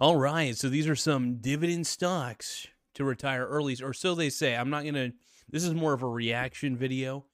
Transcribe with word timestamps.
All 0.00 0.16
right, 0.16 0.56
so 0.56 0.68
these 0.68 0.86
are 0.86 0.94
some 0.94 1.38
dividend 1.38 1.84
stocks 1.84 2.68
to 2.94 3.02
retire 3.02 3.44
early, 3.44 3.76
or 3.82 3.92
so 3.92 4.14
they 4.14 4.30
say. 4.30 4.54
I'm 4.54 4.70
not 4.70 4.84
gonna. 4.84 5.10
This 5.50 5.64
is 5.64 5.74
more 5.74 5.92
of 5.92 6.04
a 6.04 6.08
reaction 6.08 6.76
video 6.76 7.24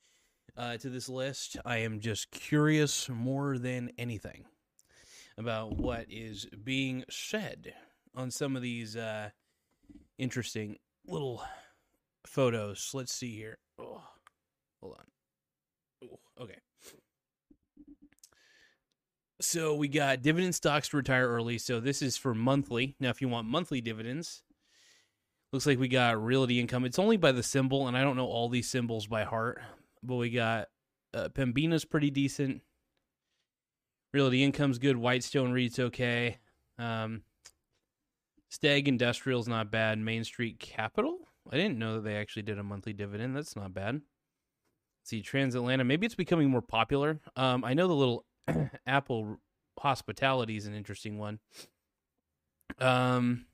uh, 0.56 0.78
to 0.78 0.88
this 0.88 1.10
list. 1.10 1.58
I 1.66 1.78
am 1.78 2.00
just 2.00 2.30
curious 2.30 3.10
more 3.10 3.58
than 3.58 3.90
anything 3.98 4.46
about 5.36 5.76
what 5.76 6.06
is 6.08 6.46
being 6.46 7.04
said 7.10 7.74
on 8.14 8.30
some 8.30 8.56
of 8.56 8.62
these 8.62 8.96
uh, 8.96 9.28
interesting 10.16 10.78
little 11.06 11.44
photos. 12.26 12.92
Let's 12.94 13.12
see 13.12 13.36
here. 13.36 13.58
Oh, 13.78 14.00
hold 14.80 14.96
on. 15.00 16.08
Okay. 16.40 16.56
So 19.44 19.74
we 19.74 19.88
got 19.88 20.22
dividend 20.22 20.54
stocks 20.54 20.88
to 20.88 20.96
retire 20.96 21.28
early. 21.28 21.58
So 21.58 21.78
this 21.78 22.02
is 22.02 22.16
for 22.16 22.34
monthly. 22.34 22.96
Now, 22.98 23.10
if 23.10 23.20
you 23.20 23.28
want 23.28 23.46
monthly 23.46 23.80
dividends, 23.80 24.42
looks 25.52 25.66
like 25.66 25.78
we 25.78 25.86
got 25.88 26.22
realty 26.22 26.58
income. 26.58 26.84
It's 26.84 26.98
only 26.98 27.16
by 27.16 27.32
the 27.32 27.42
symbol, 27.42 27.86
and 27.86 27.96
I 27.96 28.02
don't 28.02 28.16
know 28.16 28.26
all 28.26 28.48
these 28.48 28.68
symbols 28.68 29.06
by 29.06 29.24
heart, 29.24 29.60
but 30.02 30.16
we 30.16 30.30
got 30.30 30.68
uh, 31.12 31.28
Pembina's 31.28 31.84
pretty 31.84 32.10
decent. 32.10 32.62
Realty 34.12 34.42
income's 34.42 34.78
good. 34.78 34.96
Whitestone 34.96 35.52
reads 35.52 35.78
okay. 35.78 36.38
Um, 36.78 37.22
Stag 38.48 38.88
Industrial's 38.88 39.46
not 39.46 39.70
bad. 39.70 39.98
Main 39.98 40.24
Street 40.24 40.58
Capital. 40.58 41.18
I 41.50 41.56
didn't 41.56 41.78
know 41.78 41.96
that 41.96 42.04
they 42.04 42.16
actually 42.16 42.42
did 42.42 42.58
a 42.58 42.64
monthly 42.64 42.92
dividend. 42.92 43.36
That's 43.36 43.56
not 43.56 43.74
bad. 43.74 44.00
See, 45.04 45.20
Transatlantic. 45.20 45.86
Maybe 45.86 46.06
it's 46.06 46.14
becoming 46.14 46.48
more 46.48 46.62
popular. 46.62 47.20
Um, 47.36 47.64
I 47.64 47.74
know 47.74 47.86
the 47.86 47.94
little 47.94 48.24
Apple 48.86 49.38
Hospitality 49.78 50.56
is 50.56 50.66
an 50.66 50.74
interesting 50.74 51.18
one. 51.18 51.38
Um, 52.78 53.46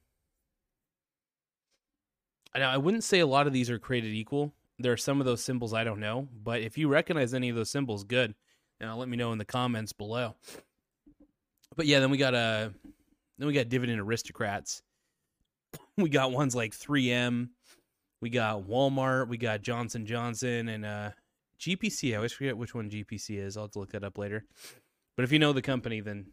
I 2.55 2.77
wouldn't 2.77 3.05
say 3.05 3.21
a 3.21 3.27
lot 3.27 3.47
of 3.47 3.53
these 3.53 3.71
are 3.71 3.79
created 3.79 4.13
equal. 4.13 4.53
There 4.79 4.93
are 4.93 4.97
some 4.97 5.21
of 5.21 5.27
those 5.27 5.43
symbols 5.43 5.73
I 5.73 5.85
don't 5.85 6.01
know, 6.01 6.29
but 6.43 6.63
if 6.63 6.79
you 6.79 6.89
recognize 6.89 7.35
any 7.35 7.49
of 7.49 7.57
those 7.57 7.71
symbols, 7.71 8.05
good. 8.05 8.35
Now 8.81 8.97
let 8.97 9.09
me 9.09 9.17
know 9.17 9.33
in 9.33 9.39
the 9.39 9.45
comments 9.45 9.93
below. 9.93 10.35
But 11.77 11.87
yeah, 11.87 12.01
then 12.01 12.11
we 12.11 12.17
got 12.19 12.35
a 12.35 12.39
uh, 12.39 12.69
then 13.39 13.47
we 13.47 13.55
got 13.55 13.69
dividend 13.69 14.01
aristocrats. 14.01 14.83
We 15.97 16.09
got 16.09 16.33
ones 16.33 16.55
like 16.55 16.73
3M, 16.73 17.51
we 18.23 18.31
got 18.31 18.63
Walmart, 18.63 19.29
we 19.29 19.37
got 19.37 19.61
Johnson 19.61 20.07
Johnson, 20.07 20.69
and 20.69 20.87
uh, 20.87 21.11
GPC. 21.61 22.13
I 22.13 22.17
always 22.17 22.33
forget 22.33 22.57
which 22.57 22.75
one 22.75 22.89
GPC 22.89 23.39
is. 23.39 23.57
I'll 23.57 23.65
have 23.65 23.73
to 23.73 23.81
look 23.81 23.93
that 23.93 24.03
up 24.03 24.17
later. 24.17 24.45
But 25.21 25.25
if 25.25 25.33
you 25.33 25.39
know 25.39 25.53
the 25.53 25.61
company, 25.61 26.01
then 26.01 26.29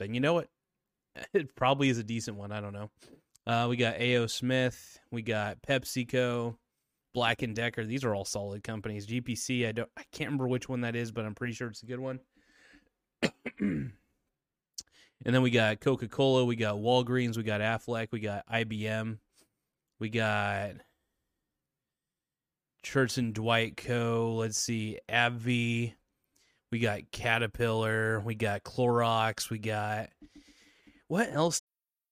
then 0.00 0.12
you 0.12 0.18
know 0.18 0.38
it. 0.38 0.50
It 1.32 1.54
probably 1.54 1.88
is 1.88 1.98
a 1.98 2.02
decent 2.02 2.36
one. 2.36 2.50
I 2.50 2.60
don't 2.60 2.72
know. 2.72 2.90
Uh, 3.46 3.68
we 3.70 3.76
got 3.76 4.02
AO 4.02 4.26
Smith, 4.26 4.98
we 5.12 5.22
got 5.22 5.62
PepsiCo, 5.62 6.56
Black 7.14 7.42
and 7.42 7.54
Decker. 7.54 7.84
These 7.84 8.02
are 8.02 8.16
all 8.16 8.24
solid 8.24 8.64
companies. 8.64 9.06
GPC, 9.06 9.68
I 9.68 9.70
don't, 9.70 9.88
I 9.96 10.02
can't 10.10 10.30
remember 10.30 10.48
which 10.48 10.68
one 10.68 10.80
that 10.80 10.96
is, 10.96 11.12
but 11.12 11.26
I'm 11.26 11.36
pretty 11.36 11.52
sure 11.52 11.68
it's 11.68 11.84
a 11.84 11.86
good 11.86 12.00
one. 12.00 12.18
and 13.60 13.92
then 15.24 15.42
we 15.42 15.50
got 15.50 15.78
Coca 15.78 16.08
Cola, 16.08 16.44
we 16.44 16.56
got 16.56 16.74
Walgreens, 16.74 17.36
we 17.36 17.44
got 17.44 17.60
Aflac. 17.60 18.08
we 18.10 18.18
got 18.18 18.44
IBM, 18.48 19.18
we 20.00 20.08
got 20.08 20.72
Church 22.82 23.16
and 23.16 23.32
Dwight 23.32 23.76
Co. 23.76 24.34
Let's 24.38 24.58
see, 24.58 24.98
AbbVie. 25.08 25.94
We 26.70 26.80
got 26.80 27.10
Caterpillar. 27.12 28.20
We 28.20 28.34
got 28.34 28.62
Clorox. 28.62 29.50
We 29.50 29.58
got 29.58 30.10
what 31.08 31.32
else 31.32 31.62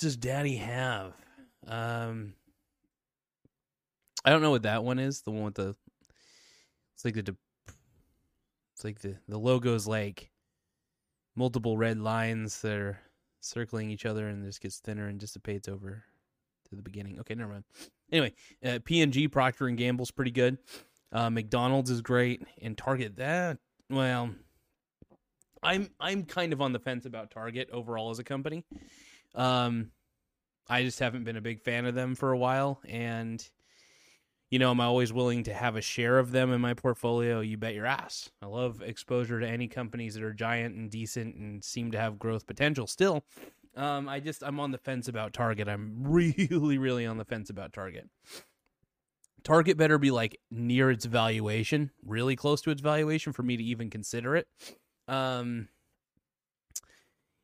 does 0.00 0.16
Daddy 0.16 0.56
have? 0.56 1.12
Um, 1.66 2.34
I 4.24 4.30
don't 4.30 4.42
know 4.42 4.50
what 4.50 4.62
that 4.62 4.84
one 4.84 4.98
is. 4.98 5.22
The 5.22 5.30
one 5.30 5.44
with 5.44 5.54
the 5.54 5.76
it's 6.94 7.04
like 7.04 7.14
the 7.14 7.36
it's 8.74 8.84
like 8.84 9.00
the 9.00 9.16
the 9.28 9.38
logo's 9.38 9.86
like 9.86 10.30
multiple 11.36 11.76
red 11.76 11.98
lines 11.98 12.60
that 12.62 12.76
are 12.76 12.98
circling 13.40 13.90
each 13.90 14.04
other 14.04 14.28
and 14.28 14.44
just 14.44 14.60
gets 14.60 14.78
thinner 14.78 15.06
and 15.06 15.18
dissipates 15.18 15.68
over 15.68 16.04
to 16.68 16.76
the 16.76 16.82
beginning. 16.82 17.18
Okay, 17.20 17.34
never 17.34 17.52
mind. 17.52 17.64
Anyway, 18.12 18.34
uh, 18.64 18.78
P&G 18.84 19.28
Procter 19.28 19.66
and 19.68 19.78
Gamble's 19.78 20.10
pretty 20.10 20.30
good. 20.30 20.58
Uh, 21.12 21.30
McDonald's 21.30 21.90
is 21.90 22.02
great, 22.02 22.42
and 22.60 22.76
Target 22.76 23.16
that 23.16 23.58
well, 23.90 24.30
I'm 25.62 25.90
I'm 25.98 26.24
kind 26.24 26.52
of 26.52 26.62
on 26.62 26.72
the 26.72 26.78
fence 26.78 27.04
about 27.04 27.30
Target 27.30 27.68
overall 27.72 28.10
as 28.10 28.18
a 28.18 28.24
company. 28.24 28.64
Um, 29.34 29.90
I 30.68 30.82
just 30.82 30.98
haven't 30.98 31.24
been 31.24 31.36
a 31.36 31.40
big 31.40 31.60
fan 31.60 31.86
of 31.86 31.94
them 31.94 32.14
for 32.14 32.32
a 32.32 32.38
while, 32.38 32.80
and 32.86 33.46
you 34.50 34.58
know, 34.58 34.70
I'm 34.70 34.80
always 34.80 35.12
willing 35.12 35.44
to 35.44 35.54
have 35.54 35.76
a 35.76 35.80
share 35.80 36.18
of 36.18 36.32
them 36.32 36.52
in 36.52 36.60
my 36.60 36.74
portfolio. 36.74 37.40
You 37.40 37.56
bet 37.56 37.74
your 37.74 37.86
ass. 37.86 38.30
I 38.42 38.46
love 38.46 38.82
exposure 38.82 39.38
to 39.38 39.48
any 39.48 39.68
companies 39.68 40.14
that 40.14 40.24
are 40.24 40.32
giant 40.32 40.74
and 40.74 40.90
decent 40.90 41.36
and 41.36 41.62
seem 41.64 41.92
to 41.92 41.98
have 41.98 42.18
growth 42.18 42.46
potential 42.46 42.88
still. 42.88 43.24
Um, 43.76 44.08
I 44.08 44.18
just 44.18 44.42
I'm 44.42 44.58
on 44.58 44.72
the 44.72 44.78
fence 44.78 45.06
about 45.06 45.32
Target. 45.32 45.68
I'm 45.68 45.94
really, 46.02 46.78
really 46.78 47.06
on 47.06 47.16
the 47.16 47.24
fence 47.24 47.48
about 47.48 47.72
Target. 47.72 48.08
Target 49.44 49.78
better 49.78 49.98
be 49.98 50.10
like 50.10 50.38
near 50.50 50.90
its 50.90 51.04
valuation, 51.04 51.90
really 52.04 52.36
close 52.36 52.60
to 52.62 52.70
its 52.70 52.82
valuation 52.82 53.32
for 53.32 53.42
me 53.42 53.56
to 53.56 53.62
even 53.62 53.88
consider 53.88 54.36
it. 54.36 54.48
Um, 55.08 55.68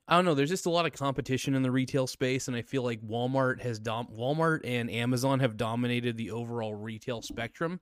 I 0.09 0.15
don't 0.15 0.25
know. 0.25 0.35
There's 0.35 0.51
just 0.51 0.67
a 0.67 0.71
lot 0.71 0.87
of 0.87 0.93
competition 0.93 1.55
in 1.55 1.63
the 1.63 1.71
retail 1.71 2.07
space, 2.07 2.47
and 2.47 2.57
I 2.57 2.63
feel 2.63 2.83
like 2.83 3.01
Walmart 3.01 3.61
has 3.63 3.81
dom- 3.81 4.09
Walmart 4.17 4.61
and 4.65 4.89
Amazon 4.91 5.41
have 5.41 5.57
dominated 5.57 6.17
the 6.17 6.31
overall 6.31 6.75
retail 6.75 7.23
spectrum. 7.23 7.81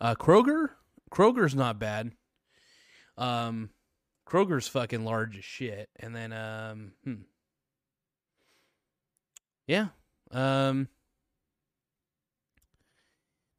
Uh, 0.00 0.14
Kroger, 0.14 0.70
Kroger's 1.10 1.54
not 1.54 1.78
bad. 1.78 2.12
Um, 3.18 3.70
Kroger's 4.26 4.68
fucking 4.68 5.04
large 5.04 5.36
as 5.36 5.44
shit, 5.44 5.90
and 5.96 6.16
then 6.16 6.32
um, 6.32 6.92
hmm. 7.04 7.14
yeah, 9.66 9.88
um, 10.30 10.88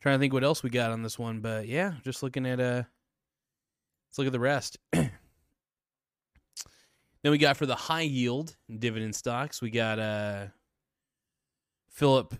trying 0.01 0.15
to 0.15 0.19
think 0.19 0.33
what 0.33 0.43
else 0.43 0.63
we 0.63 0.71
got 0.71 0.91
on 0.91 1.03
this 1.03 1.19
one, 1.19 1.41
but 1.41 1.67
yeah, 1.67 1.93
just 2.03 2.23
looking 2.23 2.47
at 2.47 2.59
uh, 2.59 2.83
let's 4.07 4.17
look 4.17 4.27
at 4.27 4.33
the 4.33 4.39
rest. 4.39 4.77
Then 7.23 7.31
we 7.31 7.37
got 7.37 7.57
for 7.57 7.65
the 7.65 7.75
high 7.75 8.01
yield 8.01 8.55
dividend 8.77 9.15
stocks, 9.15 9.61
we 9.61 9.69
got 9.69 9.99
uh 9.99 10.47
Philip 11.89 12.35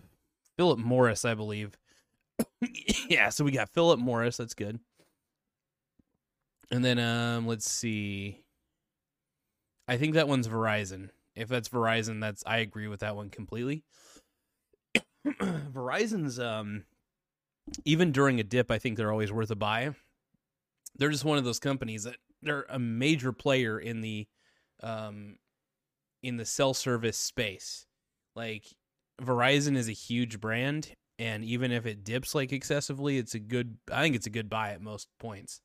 Philip 0.56 0.78
Morris, 0.78 1.24
I 1.24 1.34
believe. 1.34 1.76
yeah, 3.08 3.28
so 3.28 3.44
we 3.44 3.52
got 3.52 3.70
Philip 3.70 4.00
Morris, 4.00 4.38
that's 4.38 4.54
good. 4.54 4.78
And 6.70 6.84
then 6.84 6.98
um 6.98 7.46
let's 7.46 7.70
see. 7.70 8.42
I 9.86 9.96
think 9.96 10.14
that 10.14 10.28
one's 10.28 10.48
Verizon. 10.48 11.10
If 11.34 11.48
that's 11.48 11.68
Verizon, 11.68 12.20
that's 12.20 12.42
I 12.46 12.58
agree 12.58 12.88
with 12.88 13.00
that 13.00 13.16
one 13.16 13.28
completely. 13.28 13.84
Verizon's 15.26 16.38
um 16.38 16.84
even 17.84 18.12
during 18.12 18.40
a 18.40 18.44
dip, 18.44 18.70
I 18.70 18.78
think 18.78 18.96
they're 18.96 19.12
always 19.12 19.32
worth 19.32 19.50
a 19.50 19.56
buy. 19.56 19.94
They're 20.96 21.10
just 21.10 21.24
one 21.24 21.38
of 21.38 21.44
those 21.44 21.60
companies 21.60 22.04
that 22.04 22.16
they're 22.42 22.66
a 22.68 22.78
major 22.78 23.32
player 23.32 23.78
in 23.78 24.00
the 24.00 24.26
um, 24.82 25.36
in 26.22 26.36
the 26.36 26.44
cell 26.44 26.74
service 26.74 27.18
space. 27.18 27.86
Like 28.36 28.64
Verizon 29.20 29.76
is 29.76 29.88
a 29.88 29.92
huge 29.92 30.40
brand, 30.40 30.94
and 31.18 31.44
even 31.44 31.72
if 31.72 31.86
it 31.86 32.04
dips 32.04 32.34
like 32.34 32.52
excessively, 32.52 33.18
it's 33.18 33.34
a 33.34 33.38
good. 33.38 33.76
I 33.90 34.02
think 34.02 34.16
it's 34.16 34.26
a 34.26 34.30
good 34.30 34.48
buy 34.48 34.70
at 34.70 34.82
most 34.82 35.08
points. 35.18 35.60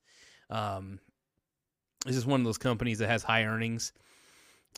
Um, 0.49 0.99
this 2.05 2.15
is 2.15 2.25
one 2.25 2.41
of 2.41 2.45
those 2.45 2.57
companies 2.57 2.99
that 2.99 3.09
has 3.09 3.23
high 3.23 3.45
earnings, 3.45 3.93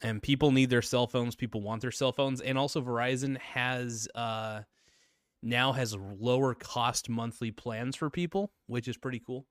and 0.02 0.22
people 0.22 0.52
need 0.52 0.70
their 0.70 0.82
cell 0.82 1.08
phones. 1.08 1.36
People 1.36 1.62
want 1.62 1.82
their 1.82 1.92
cell 1.92 2.12
phones, 2.12 2.42
and 2.42 2.58
also 2.58 2.82
Verizon 2.82 3.38
has 3.40 4.08
uh, 4.16 4.62
now 5.42 5.72
has 5.72 5.96
lower 5.96 6.54
cost 6.54 7.10
monthly 7.10 7.52
plans 7.52 7.96
for 7.96 8.10
people, 8.10 8.52
which 8.68 8.88
is 8.88 8.98
pretty 8.98 9.22
cool. 9.26 9.46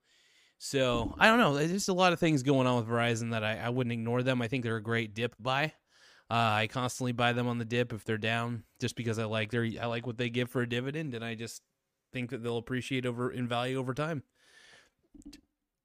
So 0.58 1.14
I 1.18 1.26
don't 1.26 1.38
know. 1.38 1.54
There's 1.54 1.70
just 1.70 1.88
a 1.88 1.94
lot 1.94 2.12
of 2.12 2.18
things 2.18 2.42
going 2.42 2.66
on 2.66 2.76
with 2.76 2.88
Verizon 2.88 3.30
that 3.32 3.44
I, 3.44 3.58
I 3.58 3.68
wouldn't 3.68 3.92
ignore 3.92 4.22
them. 4.22 4.40
I 4.40 4.48
think 4.48 4.64
they're 4.64 4.76
a 4.76 4.82
great 4.82 5.14
dip 5.14 5.34
buy. 5.38 5.72
Uh, 6.28 6.34
I 6.34 6.68
constantly 6.68 7.12
buy 7.12 7.32
them 7.32 7.46
on 7.46 7.58
the 7.58 7.64
dip 7.64 7.92
if 7.92 8.04
they're 8.04 8.18
down, 8.18 8.64
just 8.80 8.96
because 8.96 9.18
I 9.18 9.24
like 9.26 9.50
their 9.50 9.64
I 9.80 9.86
like 9.86 10.06
what 10.06 10.18
they 10.18 10.28
give 10.28 10.50
for 10.50 10.60
a 10.60 10.68
dividend, 10.68 11.14
and 11.14 11.24
I 11.24 11.34
just 11.34 11.62
think 12.12 12.30
that 12.30 12.42
they'll 12.42 12.56
appreciate 12.56 13.06
over 13.06 13.30
in 13.30 13.46
value 13.46 13.78
over 13.78 13.94
time. 13.94 14.24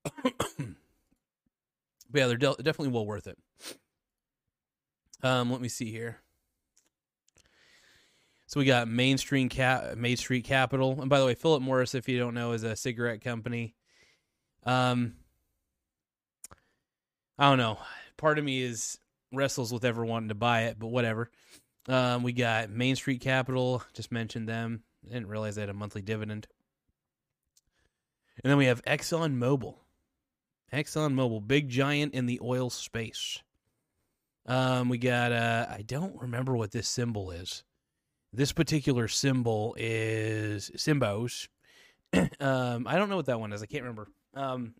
but 0.03 0.33
yeah, 2.13 2.27
they're 2.27 2.37
de- 2.37 2.55
definitely 2.55 2.89
well 2.89 3.05
worth 3.05 3.27
it. 3.27 3.37
Um, 5.21 5.51
let 5.51 5.61
me 5.61 5.69
see 5.69 5.91
here. 5.91 6.21
So 8.47 8.59
we 8.59 8.65
got 8.65 8.87
Main 8.87 9.17
Street 9.17 9.51
Cap, 9.51 9.95
Main 9.95 10.17
Street 10.17 10.43
Capital, 10.43 10.99
and 10.99 11.09
by 11.09 11.19
the 11.19 11.25
way, 11.25 11.35
Philip 11.35 11.61
Morris, 11.61 11.93
if 11.93 12.09
you 12.09 12.17
don't 12.17 12.33
know, 12.33 12.53
is 12.53 12.63
a 12.63 12.75
cigarette 12.75 13.21
company. 13.21 13.75
Um, 14.63 15.15
I 17.37 17.49
don't 17.49 17.57
know. 17.57 17.79
Part 18.17 18.37
of 18.37 18.45
me 18.45 18.61
is 18.61 18.97
wrestles 19.31 19.73
with 19.73 19.85
ever 19.85 20.05
wanting 20.05 20.29
to 20.29 20.35
buy 20.35 20.63
it, 20.63 20.77
but 20.77 20.87
whatever. 20.87 21.31
Um, 21.87 22.23
we 22.23 22.33
got 22.33 22.69
Main 22.69 22.95
Street 22.95 23.21
Capital, 23.21 23.83
just 23.93 24.11
mentioned 24.11 24.47
them. 24.47 24.83
Didn't 25.03 25.27
realize 25.27 25.55
they 25.55 25.61
had 25.61 25.69
a 25.69 25.73
monthly 25.73 26.01
dividend. 26.01 26.47
And 28.43 28.49
then 28.49 28.57
we 28.57 28.65
have 28.65 28.83
Exxon 28.83 29.37
Mobil. 29.37 29.77
Exxon 30.71 31.13
Mobil, 31.13 31.45
big 31.45 31.69
giant 31.69 32.13
in 32.13 32.27
the 32.27 32.39
oil 32.41 32.69
space. 32.69 33.41
Um, 34.45 34.89
we 34.89 34.97
got 34.97 35.31
uh 35.31 35.67
I 35.69 35.83
don't 35.83 36.19
remember 36.19 36.55
what 36.55 36.71
this 36.71 36.87
symbol 36.87 37.31
is. 37.31 37.63
This 38.33 38.51
particular 38.51 39.07
symbol 39.07 39.75
is 39.77 40.71
Symbos. 40.75 41.47
um, 42.39 42.87
I 42.87 42.97
don't 42.97 43.09
know 43.09 43.15
what 43.15 43.27
that 43.27 43.39
one 43.39 43.53
is. 43.53 43.61
I 43.61 43.65
can't 43.65 43.83
remember. 43.83 44.07
Um, 44.33 44.73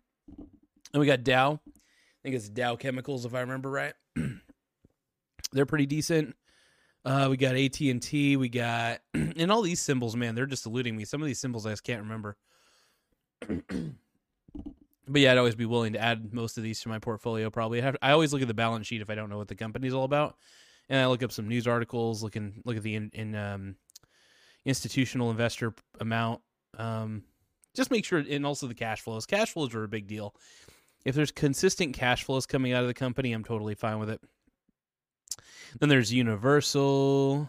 and 0.92 1.00
we 1.00 1.06
got 1.06 1.24
Dow. 1.24 1.60
I 1.66 2.18
think 2.22 2.36
it's 2.36 2.48
Dow 2.48 2.76
Chemicals, 2.76 3.24
if 3.24 3.34
I 3.34 3.40
remember 3.40 3.70
right. 3.70 3.94
they're 5.52 5.66
pretty 5.66 5.86
decent. 5.86 6.36
Uh, 7.04 7.26
we 7.30 7.36
got 7.36 7.56
AT 7.56 7.80
and 7.80 8.00
T. 8.00 8.36
We 8.36 8.48
got 8.48 9.00
and 9.14 9.50
all 9.50 9.62
these 9.62 9.80
symbols, 9.80 10.14
man. 10.14 10.34
They're 10.34 10.46
just 10.46 10.66
eluding 10.66 10.96
me. 10.96 11.04
Some 11.04 11.20
of 11.20 11.26
these 11.26 11.40
symbols 11.40 11.66
I 11.66 11.70
just 11.70 11.84
can't 11.84 12.02
remember. 12.02 12.36
but 13.48 13.60
yeah, 15.20 15.32
I'd 15.32 15.38
always 15.38 15.56
be 15.56 15.66
willing 15.66 15.94
to 15.94 15.98
add 15.98 16.32
most 16.32 16.58
of 16.58 16.62
these 16.62 16.80
to 16.82 16.88
my 16.88 16.98
portfolio. 16.98 17.50
Probably, 17.50 17.80
I, 17.80 17.84
have, 17.84 17.96
I 18.02 18.12
always 18.12 18.32
look 18.32 18.42
at 18.42 18.48
the 18.48 18.54
balance 18.54 18.86
sheet 18.86 19.02
if 19.02 19.10
I 19.10 19.14
don't 19.14 19.30
know 19.30 19.38
what 19.38 19.48
the 19.48 19.56
company's 19.56 19.94
all 19.94 20.04
about, 20.04 20.36
and 20.88 21.00
I 21.00 21.06
look 21.06 21.22
up 21.24 21.32
some 21.32 21.48
news 21.48 21.66
articles. 21.66 22.22
Looking 22.22 22.62
look 22.64 22.76
at 22.76 22.84
the 22.84 22.94
in, 22.94 23.10
in 23.14 23.34
um, 23.34 23.76
institutional 24.64 25.30
investor 25.32 25.74
amount. 25.98 26.40
Um, 26.78 27.24
just 27.74 27.90
make 27.90 28.04
sure, 28.04 28.18
and 28.18 28.46
also 28.46 28.66
the 28.66 28.74
cash 28.74 29.00
flows. 29.00 29.26
Cash 29.26 29.52
flows 29.52 29.74
are 29.74 29.84
a 29.84 29.88
big 29.88 30.06
deal. 30.06 30.34
If 31.04 31.14
there's 31.14 31.32
consistent 31.32 31.94
cash 31.94 32.24
flows 32.24 32.46
coming 32.46 32.72
out 32.72 32.82
of 32.82 32.88
the 32.88 32.94
company, 32.94 33.32
I'm 33.32 33.44
totally 33.44 33.74
fine 33.74 33.98
with 33.98 34.10
it. 34.10 34.20
Then 35.80 35.88
there's 35.88 36.12
Universal. 36.12 37.48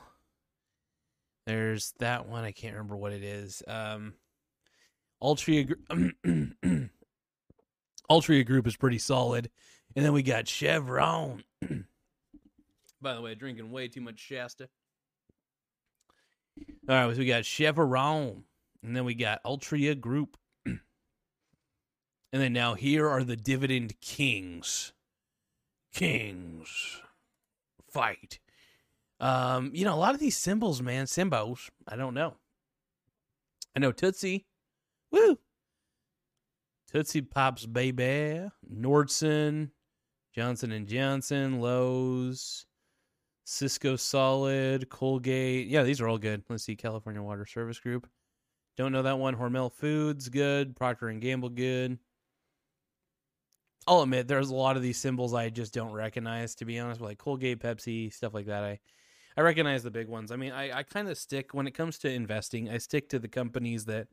There's 1.45 1.93
that 1.99 2.27
one. 2.27 2.43
I 2.43 2.51
can't 2.51 2.73
remember 2.73 2.95
what 2.95 3.11
it 3.11 3.23
is. 3.23 3.61
Um, 3.67 4.13
Altria, 5.21 5.73
Altria 8.09 8.45
Group 8.45 8.67
is 8.67 8.77
pretty 8.77 8.97
solid. 8.97 9.49
And 9.95 10.03
then 10.03 10.13
we 10.13 10.23
got 10.23 10.47
Chevron. 10.47 11.43
By 13.01 13.13
the 13.13 13.21
way, 13.21 13.35
drinking 13.35 13.71
way 13.71 13.87
too 13.89 14.01
much 14.01 14.19
Shasta. 14.19 14.69
All 16.87 17.07
right, 17.07 17.13
so 17.13 17.19
we 17.19 17.25
got 17.25 17.45
Chevron. 17.45 18.43
And 18.83 18.95
then 18.95 19.05
we 19.05 19.15
got 19.15 19.43
Altria 19.43 19.99
Group. 19.99 20.37
and 20.65 20.79
then 22.31 22.53
now 22.53 22.73
here 22.73 23.07
are 23.07 23.23
the 23.23 23.37
dividend 23.37 23.99
kings. 24.01 24.91
Kings 25.93 27.01
fight. 27.89 28.39
Um, 29.19 29.71
you 29.73 29.85
know, 29.85 29.93
a 29.93 29.95
lot 29.95 30.13
of 30.13 30.19
these 30.19 30.35
symbols, 30.35 30.81
man, 30.81 31.07
symbols, 31.07 31.69
I 31.87 31.95
don't 31.95 32.13
know. 32.13 32.35
I 33.75 33.79
know 33.79 33.91
Tootsie. 33.91 34.45
Woo! 35.11 35.37
Tootsie 36.91 37.21
Pops 37.21 37.65
Baby, 37.65 38.49
Nordson, 38.71 39.69
Johnson 40.35 40.71
and 40.71 40.87
Johnson, 40.87 41.59
Lowe's, 41.59 42.65
Cisco 43.45 43.95
Solid, 43.95 44.89
Colgate. 44.89 45.67
Yeah, 45.67 45.83
these 45.83 46.01
are 46.01 46.07
all 46.07 46.17
good. 46.17 46.43
Let's 46.49 46.63
see, 46.63 46.75
California 46.75 47.21
Water 47.21 47.45
Service 47.45 47.79
Group. 47.79 48.07
Don't 48.75 48.91
know 48.91 49.03
that 49.03 49.19
one. 49.19 49.35
Hormel 49.35 49.71
Foods, 49.71 50.29
good. 50.29 50.75
Procter 50.75 51.09
and 51.09 51.21
Gamble, 51.21 51.49
good. 51.49 51.97
I'll 53.85 54.01
admit 54.01 54.27
there's 54.27 54.49
a 54.49 54.55
lot 54.55 54.77
of 54.77 54.81
these 54.81 54.97
symbols 54.97 55.33
I 55.33 55.49
just 55.49 55.73
don't 55.73 55.91
recognize, 55.91 56.55
to 56.55 56.65
be 56.65 56.79
honest, 56.79 57.01
like 57.01 57.17
Colgate, 57.17 57.59
Pepsi, 57.59 58.11
stuff 58.13 58.33
like 58.33 58.45
that. 58.45 58.63
I 58.63 58.79
I 59.35 59.41
recognize 59.41 59.83
the 59.83 59.91
big 59.91 60.07
ones. 60.07 60.31
I 60.31 60.35
mean, 60.35 60.51
I, 60.51 60.79
I 60.79 60.83
kind 60.83 61.09
of 61.09 61.17
stick 61.17 61.53
when 61.53 61.65
it 61.65 61.71
comes 61.71 61.97
to 61.99 62.09
investing, 62.09 62.69
I 62.69 62.77
stick 62.77 63.09
to 63.09 63.19
the 63.19 63.27
companies 63.27 63.85
that 63.85 64.07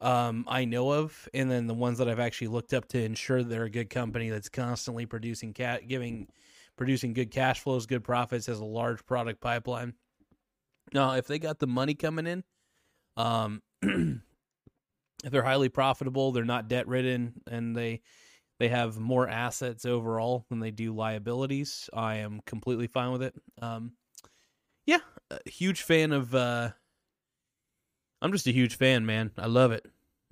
um, 0.00 0.44
I 0.46 0.64
know 0.64 0.92
of, 0.92 1.28
and 1.32 1.50
then 1.50 1.66
the 1.66 1.74
ones 1.74 1.98
that 1.98 2.08
I've 2.08 2.20
actually 2.20 2.48
looked 2.48 2.74
up 2.74 2.86
to 2.88 3.02
ensure 3.02 3.42
they're 3.42 3.64
a 3.64 3.70
good 3.70 3.90
company 3.90 4.28
that's 4.28 4.48
constantly 4.48 5.06
producing 5.06 5.54
cat 5.54 5.88
giving 5.88 6.28
producing 6.76 7.12
good 7.12 7.30
cash 7.30 7.60
flows, 7.60 7.86
good 7.86 8.04
profits, 8.04 8.46
has 8.46 8.58
a 8.58 8.64
large 8.64 9.04
product 9.06 9.40
pipeline. 9.40 9.94
Now, 10.92 11.14
if 11.14 11.26
they 11.26 11.38
got 11.38 11.58
the 11.58 11.66
money 11.66 11.94
coming 11.94 12.26
in, 12.26 12.44
um, 13.16 13.62
they're 15.24 15.42
highly 15.42 15.68
profitable, 15.68 16.32
they're 16.32 16.44
not 16.44 16.68
debt 16.68 16.88
ridden, 16.88 17.34
and 17.46 17.76
they 17.76 18.02
they 18.58 18.68
have 18.68 18.98
more 18.98 19.28
assets 19.28 19.84
overall 19.84 20.46
than 20.48 20.60
they 20.60 20.70
do 20.70 20.94
liabilities. 20.94 21.90
I 21.92 22.16
am 22.16 22.40
completely 22.46 22.86
fine 22.86 23.10
with 23.10 23.22
it. 23.22 23.34
Um, 23.60 23.92
yeah, 24.86 24.98
huge 25.46 25.82
fan 25.82 26.12
of. 26.12 26.34
Uh, 26.34 26.70
I'm 28.22 28.32
just 28.32 28.46
a 28.46 28.52
huge 28.52 28.76
fan, 28.76 29.04
man. 29.04 29.32
I 29.36 29.46
love 29.46 29.72
it. 29.72 29.84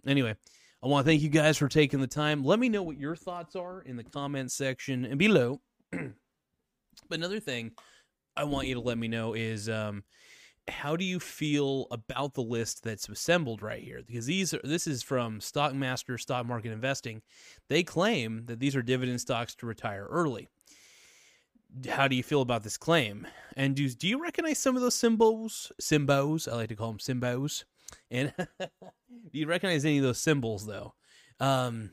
Anyway, 0.06 0.34
I 0.82 0.86
want 0.86 1.04
to 1.04 1.10
thank 1.10 1.22
you 1.22 1.28
guys 1.28 1.58
for 1.58 1.68
taking 1.68 2.00
the 2.00 2.06
time. 2.06 2.44
Let 2.44 2.58
me 2.58 2.68
know 2.68 2.82
what 2.82 2.98
your 2.98 3.16
thoughts 3.16 3.54
are 3.54 3.82
in 3.82 3.96
the 3.96 4.04
comments 4.04 4.54
section 4.54 5.04
and 5.04 5.18
below. 5.18 5.60
but 5.90 6.10
another 7.10 7.40
thing 7.40 7.72
I 8.36 8.44
want 8.44 8.66
you 8.66 8.74
to 8.74 8.80
let 8.80 8.98
me 8.98 9.08
know 9.08 9.34
is 9.34 9.68
um, 9.68 10.04
how 10.68 10.96
do 10.96 11.04
you 11.04 11.18
feel 11.18 11.86
about 11.90 12.34
the 12.34 12.42
list 12.42 12.84
that's 12.84 13.08
assembled 13.08 13.62
right 13.62 13.82
here? 13.82 14.00
Because 14.06 14.26
these 14.26 14.54
are 14.54 14.60
this 14.62 14.86
is 14.86 15.02
from 15.02 15.40
Stockmaster 15.40 16.18
Stock 16.20 16.46
Market 16.46 16.72
Investing. 16.72 17.22
They 17.68 17.82
claim 17.82 18.46
that 18.46 18.60
these 18.60 18.76
are 18.76 18.82
dividend 18.82 19.20
stocks 19.20 19.54
to 19.56 19.66
retire 19.66 20.06
early. 20.08 20.48
How 21.88 22.06
do 22.06 22.14
you 22.14 22.22
feel 22.22 22.42
about 22.42 22.62
this 22.62 22.76
claim? 22.76 23.26
And 23.56 23.74
do 23.74 23.88
do 23.88 24.06
you 24.06 24.22
recognize 24.22 24.58
some 24.58 24.76
of 24.76 24.82
those 24.82 24.94
symbols? 24.94 25.72
Symbols, 25.80 26.46
I 26.46 26.54
like 26.54 26.68
to 26.68 26.76
call 26.76 26.88
them 26.88 27.00
symbols. 27.00 27.64
And 28.10 28.32
do 28.58 28.68
you 29.32 29.46
recognize 29.46 29.84
any 29.84 29.98
of 29.98 30.04
those 30.04 30.18
symbols 30.18 30.66
though? 30.66 30.94
Um, 31.40 31.90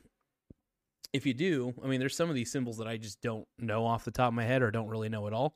if 1.11 1.25
you 1.25 1.33
do, 1.33 1.73
I 1.83 1.87
mean, 1.87 1.99
there's 1.99 2.15
some 2.15 2.29
of 2.29 2.35
these 2.35 2.51
symbols 2.51 2.77
that 2.77 2.87
I 2.87 2.97
just 2.97 3.19
don't 3.21 3.47
know 3.57 3.85
off 3.85 4.05
the 4.05 4.11
top 4.11 4.27
of 4.27 4.35
my 4.35 4.43
head 4.43 4.61
or 4.61 4.69
don't 4.69 4.89
really 4.89 5.09
know 5.09 5.25
at 5.25 5.33
all. 5.33 5.55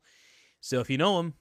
So 0.62 0.79
if 0.79 0.89
you 0.89 0.98
know 0.98 1.17
them, 1.17 1.34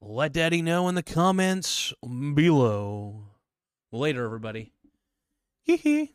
let 0.00 0.32
Daddy 0.32 0.62
know 0.62 0.88
in 0.88 0.94
the 0.94 1.02
comments 1.02 1.92
below. 2.02 3.24
Later, 3.92 4.24
everybody. 4.24 4.72
Hee 5.62 5.76
hee. 5.76 6.14